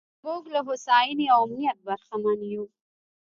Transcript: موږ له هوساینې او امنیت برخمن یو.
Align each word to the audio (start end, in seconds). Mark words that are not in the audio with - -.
موږ 0.25 0.43
له 0.53 0.59
هوساینې 0.67 1.25
او 1.35 1.39
امنیت 1.45 1.77
برخمن 1.87 2.39
یو. 2.53 2.63